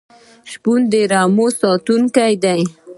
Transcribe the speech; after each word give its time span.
شپون 0.51 0.79
د 0.91 0.93
رمو 1.11 1.47
ساتونکی 1.61 2.33
دی. 2.43 2.61